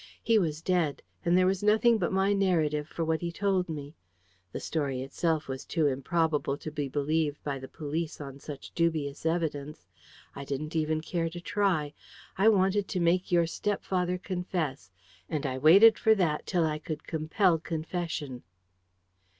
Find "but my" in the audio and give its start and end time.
1.99-2.33